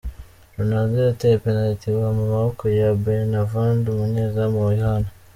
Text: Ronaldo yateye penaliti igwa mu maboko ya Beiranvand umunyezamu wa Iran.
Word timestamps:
Ronaldo 0.57 0.97
yateye 1.09 1.35
penaliti 1.43 1.85
igwa 1.89 2.09
mu 2.17 2.23
maboko 2.33 2.63
ya 2.79 2.89
Beiranvand 3.03 3.83
umunyezamu 3.87 4.57
wa 4.65 4.71
Iran. 4.79 5.03